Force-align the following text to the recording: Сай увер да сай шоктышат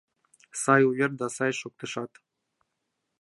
Сай 0.61 0.81
увер 0.89 1.11
да 1.19 1.27
сай 1.35 1.51
шоктышат 1.59 2.11